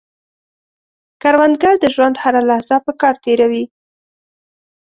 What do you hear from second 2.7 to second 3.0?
په